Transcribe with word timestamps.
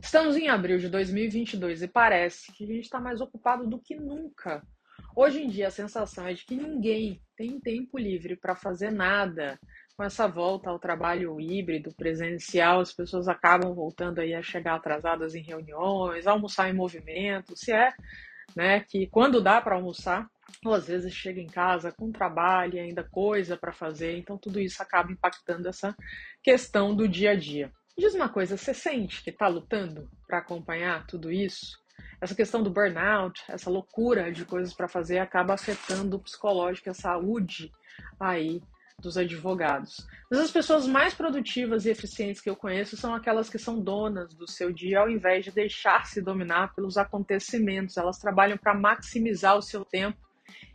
Estamos 0.00 0.36
em 0.36 0.48
abril 0.48 0.78
de 0.78 0.88
2022 0.88 1.82
e 1.82 1.88
parece 1.88 2.50
que 2.52 2.64
a 2.64 2.66
gente 2.66 2.84
está 2.84 2.98
mais 2.98 3.20
ocupado 3.20 3.66
do 3.68 3.78
que 3.78 3.94
nunca. 3.94 4.62
Hoje 5.14 5.42
em 5.42 5.48
dia 5.48 5.68
a 5.68 5.70
sensação 5.70 6.26
é 6.26 6.32
de 6.32 6.44
que 6.44 6.56
ninguém 6.56 7.20
tem 7.36 7.60
tempo 7.60 7.98
livre 7.98 8.34
para 8.36 8.56
fazer 8.56 8.90
nada. 8.90 9.58
Com 9.94 10.02
essa 10.02 10.26
volta 10.26 10.70
ao 10.70 10.78
trabalho 10.78 11.38
híbrido, 11.38 11.94
presencial, 11.94 12.80
as 12.80 12.92
pessoas 12.92 13.28
acabam 13.28 13.74
voltando 13.74 14.20
aí 14.20 14.34
a 14.34 14.42
chegar 14.42 14.74
atrasadas 14.76 15.34
em 15.34 15.42
reuniões, 15.42 16.26
almoçar 16.26 16.70
em 16.70 16.72
movimento, 16.72 17.54
se 17.54 17.72
é, 17.72 17.92
né, 18.56 18.80
que 18.80 19.06
quando 19.08 19.42
dá 19.42 19.60
para 19.60 19.76
almoçar, 19.76 20.26
ou 20.64 20.72
às 20.72 20.86
vezes 20.88 21.12
chega 21.12 21.40
em 21.40 21.46
casa 21.46 21.92
com 21.92 22.10
trabalho 22.10 22.76
e 22.76 22.80
ainda 22.80 23.04
coisa 23.04 23.56
para 23.56 23.72
fazer, 23.72 24.16
então 24.16 24.38
tudo 24.38 24.58
isso 24.58 24.82
acaba 24.82 25.12
impactando 25.12 25.68
essa 25.68 25.94
questão 26.42 26.96
do 26.96 27.06
dia 27.06 27.32
a 27.32 27.36
dia. 27.36 27.70
Diz 27.96 28.14
uma 28.14 28.28
coisa, 28.28 28.56
você 28.56 28.72
sente 28.72 29.22
que 29.22 29.30
está 29.30 29.46
lutando 29.46 30.08
para 30.26 30.38
acompanhar 30.38 31.06
tudo 31.06 31.30
isso? 31.30 31.78
Essa 32.20 32.34
questão 32.34 32.62
do 32.62 32.70
burnout, 32.70 33.42
essa 33.48 33.68
loucura 33.68 34.32
de 34.32 34.44
coisas 34.44 34.72
para 34.72 34.88
fazer 34.88 35.18
acaba 35.18 35.54
afetando 35.54 36.16
o 36.16 36.20
psicológico 36.20 36.90
a 36.90 36.94
saúde 36.94 37.70
aí 38.18 38.62
dos 38.98 39.18
advogados. 39.18 40.06
Mas 40.30 40.40
as 40.40 40.50
pessoas 40.50 40.86
mais 40.86 41.12
produtivas 41.12 41.84
e 41.84 41.90
eficientes 41.90 42.40
que 42.40 42.48
eu 42.48 42.56
conheço 42.56 42.96
são 42.96 43.14
aquelas 43.14 43.50
que 43.50 43.58
são 43.58 43.80
donas 43.80 44.32
do 44.34 44.48
seu 44.48 44.72
dia, 44.72 45.00
ao 45.00 45.10
invés 45.10 45.44
de 45.44 45.50
deixar-se 45.50 46.22
dominar 46.22 46.74
pelos 46.74 46.96
acontecimentos. 46.96 47.96
Elas 47.96 48.18
trabalham 48.18 48.56
para 48.56 48.74
maximizar 48.74 49.56
o 49.56 49.62
seu 49.62 49.84
tempo 49.84 50.18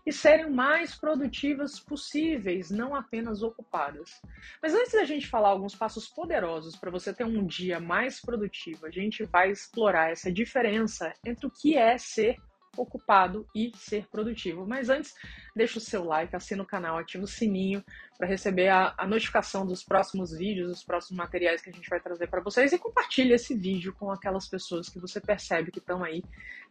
e 0.06 0.12
serem 0.12 0.46
o 0.46 0.52
mais 0.52 0.96
produtivas 0.96 1.80
possíveis, 1.80 2.72
não 2.72 2.96
apenas 2.96 3.44
ocupadas. 3.44 4.22
Mas 4.62 4.74
antes 4.74 4.94
da 4.94 5.04
gente 5.04 5.28
falar 5.28 5.50
alguns 5.50 5.76
passos 5.76 6.08
poderosos 6.08 6.76
para 6.76 6.92
você 6.92 7.14
ter 7.14 7.26
um 7.26 7.46
dia 7.46 7.80
mais 7.80 8.22
produtivo, 8.22 8.86
a 8.86 8.92
gente 8.92 9.24
vai 9.26 9.52
explorar 9.52 10.12
essa 10.12 10.32
diferença 10.32 11.14
entre 11.26 11.46
o 11.46 11.52
que 11.52 11.78
é 11.78 11.98
ser 11.98 12.38
ocupado 12.78 13.48
e 13.54 13.72
ser 13.76 14.08
produtivo. 14.08 14.66
Mas 14.66 14.90
antes, 14.90 15.14
deixa 15.56 15.78
o 15.78 15.82
seu 15.82 16.04
like, 16.04 16.36
assina 16.36 16.64
o 16.64 16.66
canal, 16.66 16.98
ativa 16.98 17.24
o 17.24 17.28
sininho 17.28 17.84
para 18.18 18.28
receber 18.28 18.70
a, 18.70 18.94
a, 18.98 19.06
notificação 19.06 19.66
dos 19.66 19.84
próximos 19.84 20.36
vídeos, 20.36 20.70
dos 20.70 20.84
próximos 20.84 21.18
materiais 21.18 21.62
que 21.62 21.70
a 21.70 21.74
gente 21.74 21.90
vai 21.90 22.00
trazer 22.00 22.28
para 22.28 22.42
vocês 22.42 22.74
e 22.74 22.78
compartilhe 22.78 23.34
esse 23.34 23.56
vídeo 23.56 23.94
com 23.94 24.12
aquelas 24.12 24.48
pessoas 24.48 24.90
que 24.90 25.00
você 25.00 25.22
percebe 25.22 25.72
que 25.72 25.80
estão 25.80 26.04
aí 26.04 26.24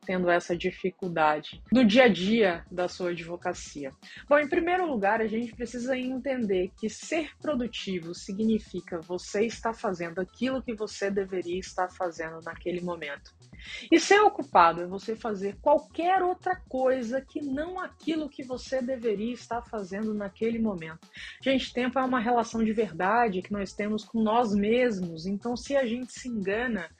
tendo 0.05 0.29
essa 0.29 0.57
dificuldade 0.57 1.63
no 1.73 1.85
dia 1.85 2.05
a 2.05 2.09
dia 2.09 2.65
da 2.71 2.89
sua 2.89 3.11
advocacia. 3.11 3.93
Bom, 4.29 4.39
em 4.39 4.49
primeiro 4.49 4.87
lugar, 4.87 5.21
a 5.21 5.27
gente 5.27 5.55
precisa 5.55 5.97
entender 5.97 6.73
que 6.77 6.89
ser 6.89 7.31
produtivo 7.39 8.15
significa 8.15 9.01
você 9.01 9.47
estar 9.47 9.73
fazendo 9.73 10.21
aquilo 10.21 10.63
que 10.63 10.75
você 10.75 11.11
deveria 11.11 11.59
estar 11.59 11.89
fazendo 11.91 12.41
naquele 12.43 12.81
momento. 12.81 13.35
E 13.91 13.99
ser 13.99 14.21
ocupado 14.21 14.83
é 14.83 14.87
você 14.87 15.15
fazer 15.15 15.57
qualquer 15.61 16.23
outra 16.23 16.57
coisa 16.69 17.21
que 17.21 17.41
não 17.41 17.79
aquilo 17.79 18.29
que 18.29 18.43
você 18.43 18.83
deveria 18.83 19.33
estar 19.33 19.63
fazendo 19.63 20.15
naquele 20.15 20.59
momento. 20.59 21.09
Gente, 21.43 21.73
tempo 21.73 21.99
é 21.99 22.05
uma 22.05 22.21
relação 22.21 22.65
de 22.65 22.73
verdade 22.73 23.43
que 23.43 23.53
nós 23.53 23.73
temos 23.73 24.05
com 24.05 24.23
nós 24.23 24.55
mesmos. 24.55 25.27
Então, 25.27 25.57
se 25.57 25.77
a 25.77 25.87
gente 25.87 26.13
se 26.13 26.29
engana, 26.29 26.91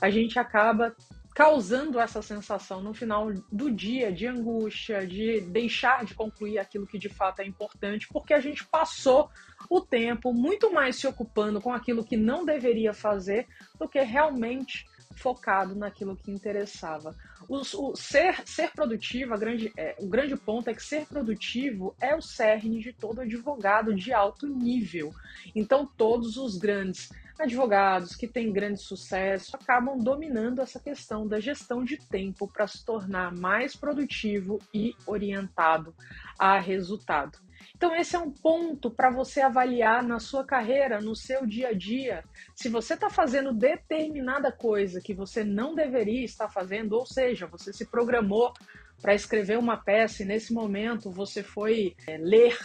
a 0.00 0.10
gente 0.10 0.38
acaba 0.38 0.94
causando 1.34 1.98
essa 1.98 2.22
sensação 2.22 2.80
no 2.80 2.94
final 2.94 3.32
do 3.50 3.68
dia 3.68 4.12
de 4.12 4.24
angústia, 4.26 5.04
de 5.04 5.40
deixar 5.40 6.04
de 6.04 6.14
concluir 6.14 6.58
aquilo 6.58 6.86
que 6.86 6.96
de 6.96 7.08
fato 7.08 7.40
é 7.40 7.46
importante, 7.46 8.06
porque 8.08 8.32
a 8.32 8.40
gente 8.40 8.64
passou 8.64 9.28
o 9.68 9.80
tempo 9.80 10.32
muito 10.32 10.72
mais 10.72 10.94
se 10.96 11.08
ocupando 11.08 11.60
com 11.60 11.72
aquilo 11.72 12.04
que 12.04 12.16
não 12.16 12.44
deveria 12.44 12.94
fazer 12.94 13.48
do 13.78 13.88
que 13.88 14.00
realmente 14.00 14.86
focado 15.16 15.74
naquilo 15.74 16.16
que 16.16 16.30
interessava. 16.30 17.14
O, 17.48 17.56
o 17.58 17.96
ser, 17.96 18.42
ser 18.46 18.70
produtivo, 18.72 19.36
grande, 19.38 19.72
é, 19.76 19.94
o 19.98 20.06
grande 20.06 20.36
ponto 20.36 20.68
é 20.68 20.74
que 20.74 20.82
ser 20.82 21.06
produtivo 21.06 21.94
é 22.00 22.14
o 22.14 22.22
cerne 22.22 22.80
de 22.80 22.92
todo 22.92 23.20
advogado 23.20 23.94
de 23.94 24.12
alto 24.12 24.46
nível. 24.46 25.12
Então, 25.54 25.86
todos 25.86 26.36
os 26.36 26.56
grandes 26.56 27.10
advogados 27.38 28.14
que 28.14 28.28
têm 28.28 28.52
grande 28.52 28.80
sucesso 28.80 29.56
acabam 29.56 29.98
dominando 29.98 30.60
essa 30.60 30.78
questão 30.78 31.26
da 31.26 31.40
gestão 31.40 31.84
de 31.84 31.96
tempo 31.96 32.46
para 32.46 32.66
se 32.66 32.84
tornar 32.84 33.34
mais 33.34 33.74
produtivo 33.74 34.60
e 34.72 34.94
orientado 35.06 35.94
a 36.38 36.58
resultado. 36.58 37.38
Então, 37.74 37.94
esse 37.94 38.16
é 38.16 38.18
um 38.18 38.30
ponto 38.30 38.90
para 38.90 39.10
você 39.10 39.40
avaliar 39.40 40.02
na 40.02 40.18
sua 40.18 40.44
carreira, 40.44 41.00
no 41.00 41.14
seu 41.14 41.46
dia 41.46 41.68
a 41.68 41.72
dia. 41.72 42.24
Se 42.54 42.68
você 42.68 42.94
está 42.94 43.10
fazendo 43.10 43.52
determinada 43.52 44.50
coisa 44.50 45.00
que 45.00 45.14
você 45.14 45.44
não 45.44 45.74
deveria 45.74 46.24
estar 46.24 46.48
fazendo, 46.48 46.92
ou 46.94 47.06
seja, 47.06 47.46
você 47.46 47.72
se 47.72 47.86
programou 47.86 48.52
para 49.00 49.14
escrever 49.14 49.58
uma 49.58 49.76
peça 49.76 50.22
e 50.22 50.26
nesse 50.26 50.52
momento 50.52 51.10
você 51.10 51.42
foi 51.42 51.94
é, 52.06 52.16
ler 52.16 52.56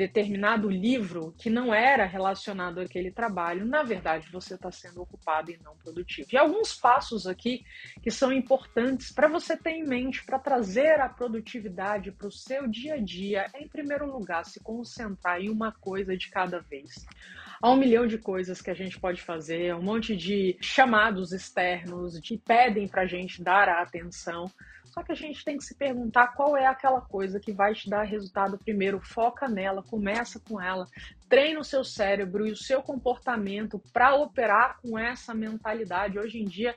determinado 0.00 0.70
livro 0.70 1.34
que 1.36 1.50
não 1.50 1.74
era 1.74 2.06
relacionado 2.06 2.80
àquele 2.80 3.10
trabalho, 3.10 3.66
na 3.66 3.82
verdade 3.82 4.30
você 4.32 4.54
está 4.54 4.72
sendo 4.72 5.02
ocupado 5.02 5.50
e 5.50 5.58
não 5.62 5.76
produtivo. 5.76 6.26
E 6.32 6.38
alguns 6.38 6.74
passos 6.74 7.26
aqui 7.26 7.62
que 8.02 8.10
são 8.10 8.32
importantes 8.32 9.12
para 9.12 9.28
você 9.28 9.58
ter 9.58 9.72
em 9.72 9.84
mente 9.84 10.24
para 10.24 10.38
trazer 10.38 10.98
a 11.02 11.08
produtividade 11.08 12.12
para 12.12 12.28
o 12.28 12.32
seu 12.32 12.66
dia 12.66 12.94
a 12.94 12.98
dia 12.98 13.46
é, 13.52 13.62
em 13.62 13.68
primeiro 13.68 14.10
lugar, 14.10 14.46
se 14.46 14.58
concentrar 14.60 15.38
em 15.38 15.50
uma 15.50 15.70
coisa 15.70 16.16
de 16.16 16.30
cada 16.30 16.60
vez. 16.60 17.04
Há 17.60 17.70
um 17.70 17.76
milhão 17.76 18.06
de 18.06 18.16
coisas 18.16 18.62
que 18.62 18.70
a 18.70 18.74
gente 18.74 18.98
pode 18.98 19.20
fazer, 19.20 19.74
um 19.74 19.82
monte 19.82 20.16
de 20.16 20.56
chamados 20.62 21.30
externos 21.30 22.18
que 22.20 22.38
pedem 22.38 22.88
para 22.88 23.02
a 23.02 23.06
gente 23.06 23.42
dar 23.42 23.68
a 23.68 23.82
atenção. 23.82 24.50
Só 24.90 25.02
que 25.02 25.12
a 25.12 25.16
gente 25.16 25.44
tem 25.44 25.56
que 25.56 25.64
se 25.64 25.74
perguntar 25.74 26.28
qual 26.28 26.56
é 26.56 26.66
aquela 26.66 27.00
coisa 27.00 27.40
que 27.40 27.52
vai 27.52 27.74
te 27.74 27.88
dar 27.88 28.02
resultado 28.02 28.58
primeiro. 28.58 29.00
Foca 29.00 29.48
nela, 29.48 29.82
começa 29.82 30.40
com 30.40 30.60
ela, 30.60 30.86
treina 31.28 31.60
o 31.60 31.64
seu 31.64 31.84
cérebro 31.84 32.46
e 32.46 32.50
o 32.50 32.56
seu 32.56 32.82
comportamento 32.82 33.80
para 33.92 34.14
operar 34.16 34.78
com 34.82 34.98
essa 34.98 35.32
mentalidade. 35.32 36.18
Hoje 36.18 36.40
em 36.40 36.44
dia, 36.44 36.74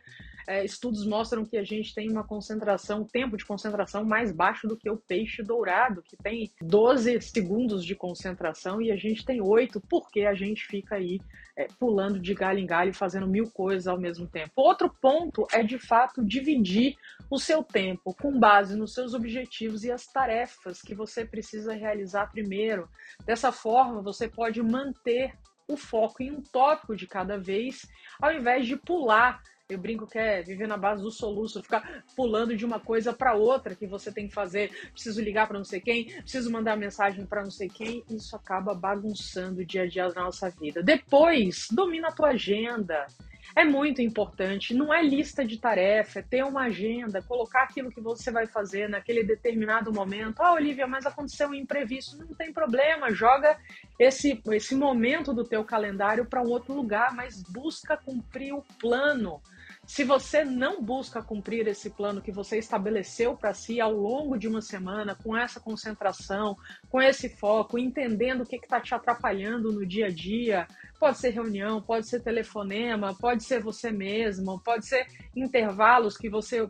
é, 0.47 0.63
estudos 0.63 1.05
mostram 1.05 1.45
que 1.45 1.57
a 1.57 1.63
gente 1.63 1.93
tem 1.93 2.11
uma 2.11 2.23
concentração, 2.23 3.05
tempo 3.05 3.37
de 3.37 3.45
concentração 3.45 4.03
mais 4.03 4.31
baixo 4.31 4.67
do 4.67 4.77
que 4.77 4.89
o 4.89 4.97
peixe 4.97 5.41
dourado, 5.41 6.03
que 6.03 6.17
tem 6.17 6.51
12 6.61 7.21
segundos 7.21 7.85
de 7.85 7.95
concentração 7.95 8.81
e 8.81 8.91
a 8.91 8.95
gente 8.95 9.25
tem 9.25 9.41
8, 9.41 9.81
porque 9.89 10.21
a 10.21 10.33
gente 10.33 10.65
fica 10.65 10.95
aí 10.95 11.19
é, 11.55 11.67
pulando 11.79 12.19
de 12.19 12.33
galho 12.33 12.59
em 12.59 12.65
galho, 12.65 12.93
fazendo 12.93 13.27
mil 13.27 13.49
coisas 13.51 13.87
ao 13.87 13.99
mesmo 13.99 14.27
tempo. 14.27 14.51
Outro 14.55 14.89
ponto 14.89 15.47
é, 15.51 15.63
de 15.63 15.77
fato, 15.77 16.23
dividir 16.23 16.95
o 17.29 17.39
seu 17.39 17.63
tempo 17.63 18.13
com 18.15 18.37
base 18.39 18.75
nos 18.75 18.93
seus 18.93 19.13
objetivos 19.13 19.83
e 19.83 19.91
as 19.91 20.05
tarefas 20.05 20.81
que 20.81 20.95
você 20.95 21.25
precisa 21.25 21.73
realizar 21.73 22.31
primeiro. 22.31 22.89
Dessa 23.25 23.51
forma, 23.51 24.01
você 24.01 24.27
pode 24.27 24.61
manter 24.61 25.33
o 25.67 25.77
foco 25.77 26.21
em 26.21 26.31
um 26.31 26.41
tópico 26.41 26.95
de 26.95 27.07
cada 27.07 27.37
vez, 27.37 27.87
ao 28.21 28.33
invés 28.33 28.67
de 28.67 28.75
pular 28.75 29.41
eu 29.69 29.77
brinco 29.77 30.05
que 30.05 30.17
é 30.19 30.41
viver 30.41 30.67
na 30.67 30.77
base 30.77 31.01
do 31.01 31.09
soluço, 31.09 31.63
ficar 31.63 32.03
pulando 32.15 32.55
de 32.55 32.65
uma 32.65 32.79
coisa 32.79 33.13
para 33.13 33.33
outra 33.33 33.75
que 33.75 33.87
você 33.87 34.11
tem 34.11 34.27
que 34.27 34.33
fazer. 34.33 34.69
Preciso 34.91 35.21
ligar 35.21 35.47
para 35.47 35.57
não 35.57 35.63
sei 35.63 35.79
quem, 35.79 36.05
preciso 36.05 36.51
mandar 36.51 36.75
mensagem 36.75 37.25
para 37.25 37.43
não 37.43 37.51
sei 37.51 37.69
quem. 37.69 38.03
Isso 38.09 38.35
acaba 38.35 38.75
bagunçando 38.75 39.61
o 39.61 39.65
dia 39.65 39.83
a 39.83 39.87
dia 39.87 40.09
da 40.09 40.23
nossa 40.23 40.49
vida. 40.49 40.83
Depois, 40.83 41.67
domina 41.71 42.09
a 42.09 42.11
tua 42.11 42.29
agenda. 42.29 43.07
É 43.55 43.63
muito 43.63 44.01
importante, 44.01 44.73
não 44.73 44.93
é 44.93 45.03
lista 45.03 45.45
de 45.45 45.59
tarefa, 45.59 46.19
é 46.19 46.21
ter 46.21 46.43
uma 46.43 46.63
agenda, 46.63 47.21
colocar 47.21 47.63
aquilo 47.63 47.91
que 47.91 48.01
você 48.01 48.31
vai 48.31 48.47
fazer 48.47 48.89
naquele 48.89 49.23
determinado 49.23 49.93
momento. 49.93 50.41
Ah, 50.41 50.53
Olivia, 50.53 50.87
mas 50.87 51.05
aconteceu 51.05 51.49
um 51.49 51.53
imprevisto, 51.53 52.17
não 52.17 52.33
tem 52.33 52.51
problema, 52.51 53.11
joga 53.11 53.57
esse, 53.99 54.41
esse 54.51 54.75
momento 54.75 55.33
do 55.33 55.43
teu 55.43 55.63
calendário 55.63 56.25
para 56.25 56.41
um 56.41 56.49
outro 56.49 56.73
lugar, 56.73 57.13
mas 57.13 57.43
busca 57.43 57.95
cumprir 57.95 58.53
o 58.53 58.63
plano. 58.79 59.41
Se 59.85 60.05
você 60.05 60.45
não 60.45 60.81
busca 60.81 61.21
cumprir 61.21 61.67
esse 61.67 61.89
plano 61.89 62.21
que 62.21 62.31
você 62.31 62.57
estabeleceu 62.57 63.35
para 63.35 63.53
si 63.53 63.81
ao 63.81 63.91
longo 63.91 64.37
de 64.37 64.47
uma 64.47 64.61
semana, 64.61 65.13
com 65.13 65.35
essa 65.35 65.59
concentração, 65.59 66.55
com 66.89 67.01
esse 67.01 67.27
foco, 67.27 67.77
entendendo 67.77 68.41
o 68.41 68.45
que 68.45 68.55
está 68.55 68.79
te 68.79 68.95
atrapalhando 68.95 69.73
no 69.73 69.85
dia 69.85 70.05
a 70.05 70.09
dia, 70.09 70.67
pode 70.97 71.17
ser 71.17 71.31
reunião, 71.31 71.81
pode 71.81 72.07
ser 72.07 72.21
telefonema, 72.21 73.13
pode 73.13 73.43
ser 73.43 73.61
você 73.61 73.91
mesmo, 73.91 74.61
pode 74.63 74.87
ser 74.87 75.05
intervalos 75.35 76.17
que 76.17 76.29
você 76.29 76.65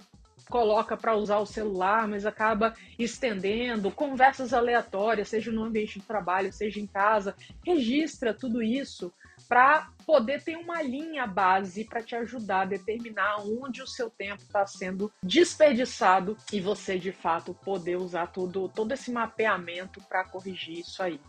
coloca 0.54 0.96
para 0.96 1.16
usar 1.16 1.40
o 1.40 1.48
celular, 1.48 2.08
mas 2.08 2.28
acaba 2.28 2.76
estendendo, 3.00 3.90
conversas 3.90 4.54
aleatórias, 4.54 5.30
seja 5.30 5.52
no 5.52 5.64
ambiente 5.64 6.00
de 6.00 6.06
trabalho, 6.06 6.54
seja 6.54 6.80
em 6.80 6.86
casa, 6.86 7.36
registra 7.66 8.36
tudo 8.36 8.62
isso 8.62 9.12
para 9.50 9.90
poder 10.06 10.44
ter 10.44 10.56
uma 10.56 10.80
linha 10.84 11.26
base 11.26 11.84
para 11.84 12.04
te 12.04 12.16
ajudar 12.16 12.62
a 12.62 12.66
determinar 12.66 13.38
onde 13.40 13.82
o 13.82 13.88
seu 13.88 14.12
tempo 14.12 14.44
está 14.44 14.64
sendo 14.68 15.12
desperdiçado 15.24 16.38
e 16.52 16.62
você 16.62 17.00
de 17.00 17.12
fato 17.12 17.56
poder 17.56 17.96
usar 17.96 18.28
tudo, 18.28 18.70
todo 18.70 18.92
esse 18.92 19.12
mapeamento 19.12 20.00
para 20.02 20.24
corrigir 20.24 20.82
isso 20.82 21.02
aí. 21.02 21.20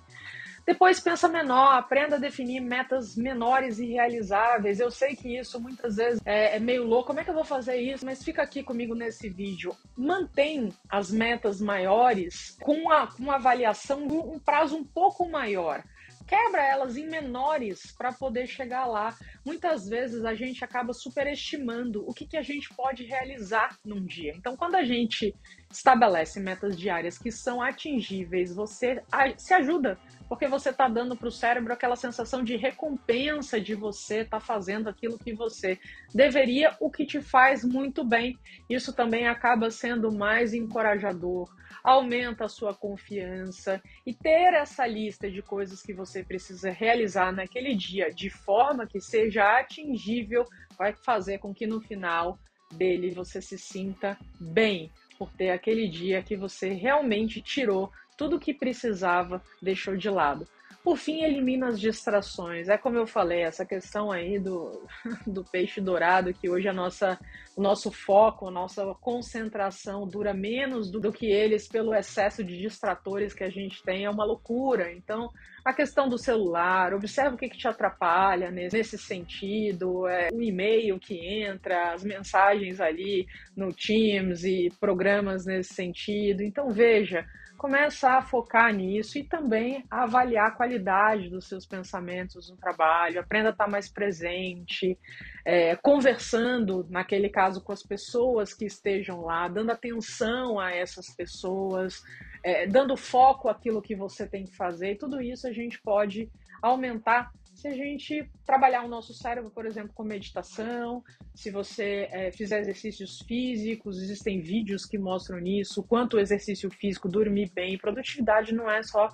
Depois 0.66 0.98
pensa 0.98 1.28
menor, 1.28 1.76
aprenda 1.76 2.16
a 2.16 2.18
definir 2.18 2.60
metas 2.60 3.16
menores 3.16 3.78
e 3.78 3.86
realizáveis. 3.86 4.80
Eu 4.80 4.90
sei 4.90 5.14
que 5.14 5.36
isso 5.36 5.60
muitas 5.60 5.96
vezes 5.96 6.20
é, 6.24 6.56
é 6.56 6.58
meio 6.58 6.84
louco. 6.84 7.08
Como 7.08 7.20
é 7.20 7.24
que 7.24 7.30
eu 7.30 7.34
vou 7.34 7.44
fazer 7.44 7.76
isso? 7.76 8.04
Mas 8.04 8.24
fica 8.24 8.42
aqui 8.42 8.62
comigo 8.62 8.94
nesse 8.94 9.28
vídeo. 9.28 9.76
Mantém 9.96 10.72
as 10.88 11.10
metas 11.10 11.60
maiores 11.60 12.56
com 12.62 12.72
uma, 12.72 13.08
uma 13.18 13.34
avaliação 13.34 14.04
um 14.04 14.38
prazo 14.38 14.76
um 14.76 14.84
pouco 14.84 15.28
maior 15.28 15.82
quebra 16.26 16.62
elas 16.62 16.96
em 16.96 17.06
menores 17.06 17.92
para 17.96 18.12
poder 18.12 18.46
chegar 18.46 18.86
lá. 18.86 19.16
Muitas 19.44 19.88
vezes 19.88 20.24
a 20.24 20.34
gente 20.34 20.64
acaba 20.64 20.92
superestimando 20.92 22.04
o 22.08 22.12
que, 22.12 22.26
que 22.26 22.36
a 22.36 22.42
gente 22.42 22.68
pode 22.74 23.04
realizar 23.04 23.78
num 23.84 24.04
dia. 24.04 24.32
Então, 24.36 24.56
quando 24.56 24.74
a 24.74 24.84
gente 24.84 25.34
estabelece 25.74 26.38
metas 26.38 26.76
diárias 26.76 27.18
que 27.18 27.30
são 27.30 27.60
atingíveis, 27.60 28.54
você 28.54 29.02
se 29.36 29.52
ajuda, 29.52 29.98
porque 30.28 30.46
você 30.46 30.70
está 30.70 30.88
dando 30.88 31.16
para 31.16 31.28
o 31.28 31.32
cérebro 31.32 31.72
aquela 31.72 31.96
sensação 31.96 32.44
de 32.44 32.56
recompensa 32.56 33.60
de 33.60 33.74
você 33.74 34.20
estar 34.20 34.38
tá 34.38 34.44
fazendo 34.44 34.88
aquilo 34.88 35.18
que 35.18 35.34
você 35.34 35.78
deveria, 36.14 36.74
o 36.80 36.90
que 36.90 37.04
te 37.04 37.20
faz 37.20 37.64
muito 37.64 38.04
bem. 38.04 38.38
Isso 38.70 38.92
também 38.92 39.26
acaba 39.26 39.70
sendo 39.70 40.12
mais 40.12 40.54
encorajador 40.54 41.50
aumenta 41.82 42.46
a 42.46 42.48
sua 42.48 42.74
confiança 42.74 43.82
e 44.06 44.14
ter 44.14 44.54
essa 44.54 44.86
lista 44.86 45.30
de 45.30 45.42
coisas 45.42 45.82
que 45.82 45.92
você 45.92 46.24
precisa 46.24 46.70
realizar 46.70 47.30
naquele 47.30 47.74
dia 47.74 48.10
de 48.10 48.30
forma 48.30 48.86
que 48.86 48.98
seja 48.98 49.58
atingível 49.58 50.46
vai 50.78 50.94
fazer 50.94 51.38
com 51.38 51.52
que 51.52 51.66
no 51.66 51.82
final 51.82 52.38
dele 52.72 53.10
você 53.10 53.42
se 53.42 53.58
sinta 53.58 54.16
bem 54.40 54.90
por 55.18 55.30
ter 55.32 55.50
aquele 55.50 55.88
dia 55.88 56.22
que 56.22 56.36
você 56.36 56.70
realmente 56.70 57.40
tirou 57.40 57.90
tudo 58.16 58.36
o 58.36 58.40
que 58.40 58.54
precisava, 58.54 59.42
deixou 59.60 59.96
de 59.96 60.08
lado. 60.08 60.46
Por 60.84 60.98
fim, 60.98 61.22
elimina 61.24 61.68
as 61.68 61.80
distrações. 61.80 62.68
É 62.68 62.76
como 62.76 62.98
eu 62.98 63.06
falei, 63.06 63.40
essa 63.40 63.64
questão 63.64 64.12
aí 64.12 64.38
do, 64.38 64.86
do 65.26 65.42
peixe 65.42 65.80
dourado, 65.80 66.34
que 66.34 66.50
hoje 66.50 66.68
a 66.68 66.74
nossa, 66.74 67.18
o 67.56 67.62
nosso 67.62 67.90
foco, 67.90 68.48
a 68.48 68.50
nossa 68.50 68.84
concentração 69.00 70.06
dura 70.06 70.34
menos 70.34 70.90
do, 70.90 71.00
do 71.00 71.10
que 71.10 71.24
eles 71.24 71.66
pelo 71.66 71.94
excesso 71.94 72.44
de 72.44 72.58
distratores 72.58 73.32
que 73.32 73.42
a 73.42 73.48
gente 73.48 73.82
tem, 73.82 74.04
é 74.04 74.10
uma 74.10 74.26
loucura. 74.26 74.92
Então, 74.92 75.30
a 75.64 75.72
questão 75.72 76.06
do 76.06 76.18
celular, 76.18 76.92
observa 76.92 77.34
o 77.34 77.38
que, 77.38 77.48
que 77.48 77.56
te 77.56 77.66
atrapalha 77.66 78.50
nesse, 78.50 78.76
nesse 78.76 78.98
sentido, 78.98 80.06
é, 80.06 80.28
o 80.34 80.42
e-mail 80.42 80.98
que 81.00 81.16
entra, 81.18 81.94
as 81.94 82.04
mensagens 82.04 82.78
ali 82.78 83.26
no 83.56 83.72
Teams 83.72 84.44
e 84.44 84.70
programas 84.78 85.46
nesse 85.46 85.72
sentido. 85.72 86.42
Então, 86.42 86.70
veja 86.70 87.24
começa 87.56 88.10
a 88.10 88.22
focar 88.22 88.72
nisso 88.74 89.18
e 89.18 89.24
também 89.24 89.84
a 89.90 90.02
avaliar 90.02 90.48
a 90.48 90.50
qualidade 90.50 91.30
dos 91.30 91.48
seus 91.48 91.66
pensamentos 91.66 92.50
no 92.50 92.56
trabalho, 92.56 93.20
aprenda 93.20 93.50
a 93.50 93.52
estar 93.52 93.68
mais 93.68 93.88
presente, 93.88 94.98
é, 95.44 95.76
conversando, 95.76 96.86
naquele 96.90 97.28
caso, 97.28 97.62
com 97.62 97.72
as 97.72 97.82
pessoas 97.82 98.52
que 98.52 98.64
estejam 98.64 99.22
lá, 99.22 99.48
dando 99.48 99.70
atenção 99.70 100.58
a 100.58 100.72
essas 100.72 101.08
pessoas, 101.14 102.02
é, 102.42 102.66
dando 102.66 102.96
foco 102.96 103.48
àquilo 103.48 103.82
que 103.82 103.94
você 103.94 104.26
tem 104.26 104.44
que 104.44 104.56
fazer, 104.56 104.92
e 104.92 104.98
tudo 104.98 105.20
isso 105.20 105.46
a 105.46 105.52
gente 105.52 105.80
pode 105.80 106.30
aumentar 106.62 107.30
se 107.54 107.68
a 107.68 107.74
gente 107.74 108.28
trabalhar 108.44 108.84
o 108.84 108.88
nosso 108.88 109.14
cérebro, 109.14 109.50
por 109.50 109.64
exemplo, 109.64 109.92
com 109.94 110.02
meditação, 110.02 111.02
se 111.34 111.50
você 111.50 112.08
é, 112.10 112.30
fizer 112.32 112.60
exercícios 112.60 113.20
físicos, 113.20 114.02
existem 114.02 114.40
vídeos 114.40 114.84
que 114.84 114.98
mostram 114.98 115.38
nisso, 115.38 115.82
quanto 115.82 116.16
o 116.16 116.20
exercício 116.20 116.70
físico, 116.70 117.08
dormir 117.08 117.50
bem, 117.54 117.78
produtividade 117.78 118.52
não 118.52 118.70
é 118.70 118.82
só 118.82 119.08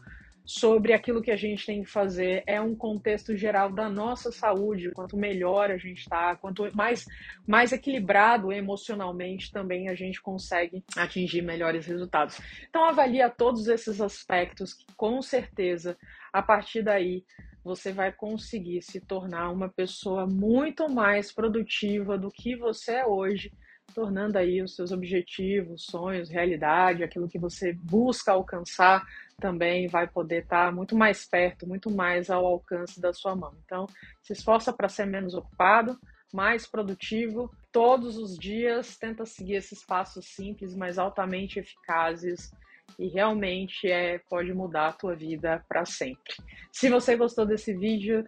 sobre 0.44 0.92
aquilo 0.92 1.22
que 1.22 1.31
a 1.31 1.37
gente 1.37 1.64
tem 1.64 1.84
que 1.84 1.88
fazer, 1.88 2.42
é 2.44 2.60
um 2.60 2.75
contexto 2.75 3.37
geral 3.37 3.70
da 3.70 3.88
nossa 3.88 4.32
saúde. 4.32 4.90
Quanto 4.90 5.16
melhor 5.16 5.70
a 5.70 5.76
gente 5.76 6.00
está, 6.00 6.34
quanto 6.34 6.69
mais, 6.75 7.06
mais 7.46 7.72
equilibrado 7.72 8.52
emocionalmente 8.52 9.52
também 9.52 9.88
a 9.88 9.94
gente 9.94 10.20
consegue 10.20 10.82
atingir 10.96 11.42
melhores 11.42 11.87
resultados. 11.87 12.40
Então 12.69 12.84
avalia 12.84 13.31
todos 13.31 13.69
esses 13.69 14.00
aspectos 14.00 14.75
que 14.75 14.87
com 14.96 15.22
certeza 15.22 15.96
a 16.32 16.42
partir 16.42 16.82
daí 16.82 17.22
você 17.65 17.93
vai 17.93 18.12
conseguir 18.12 18.83
se 18.83 19.01
tornar 19.01 19.51
uma 19.51 19.69
pessoa 19.69 20.27
muito 20.27 20.89
mais 20.89 21.33
produtiva 21.33 22.17
do 22.17 22.31
que 22.31 22.57
você 22.57 22.93
é 22.93 23.07
hoje, 23.07 23.53
tornando 23.95 24.39
aí 24.39 24.62
os 24.62 24.75
seus 24.75 24.93
objetivos, 24.93 25.85
sonhos, 25.85 26.31
realidade, 26.31 27.03
aquilo 27.03 27.29
que 27.29 27.39
você 27.39 27.73
busca 27.73 28.33
alcançar 28.33 29.05
também 29.39 29.89
vai 29.89 30.07
poder 30.07 30.43
estar 30.43 30.73
muito 30.73 30.97
mais 30.97 31.27
perto, 31.27 31.67
muito 31.67 31.91
mais 31.91 32.31
ao 32.31 32.45
alcance 32.47 33.01
da 33.01 33.12
sua 33.12 33.35
mão. 33.35 33.55
Então, 33.65 33.87
se 34.23 34.33
esforça 34.33 34.73
para 34.73 34.89
ser 34.89 35.07
menos 35.07 35.35
ocupado, 35.35 35.99
mais 36.33 36.67
produtivo, 36.67 37.51
todos 37.73 38.17
os 38.17 38.39
dias 38.39 38.97
tenta 38.97 39.27
seguir 39.27 39.55
esses 39.55 39.85
passos 39.85 40.27
simples, 40.27 40.77
mas 40.77 40.99
altamente 40.99 41.59
eficazes 41.59 42.53
e 42.98 43.08
realmente 43.08 43.90
é, 43.90 44.19
pode 44.28 44.52
mudar 44.52 44.88
a 44.88 44.92
tua 44.92 45.14
vida 45.14 45.64
para 45.69 45.84
sempre. 45.84 46.34
Se 46.72 46.88
você 46.88 47.16
gostou 47.16 47.46
desse 47.46 47.76
vídeo, 47.76 48.25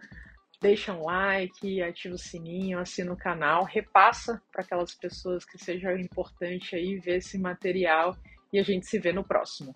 deixa 0.61 0.93
um 0.93 1.03
like, 1.03 1.81
ativa 1.81 2.15
o 2.15 2.17
sininho, 2.17 2.79
assina 2.79 3.11
o 3.11 3.17
canal, 3.17 3.65
repassa 3.65 4.41
para 4.51 4.63
aquelas 4.63 4.95
pessoas 4.95 5.43
que 5.45 5.57
seja 5.57 5.93
importante 5.99 6.75
aí 6.75 6.97
ver 6.99 7.17
esse 7.17 7.37
material 7.37 8.15
e 8.51 8.59
a 8.59 8.63
gente 8.63 8.87
se 8.87 8.99
vê 8.99 9.11
no 9.11 9.23
próximo. 9.23 9.73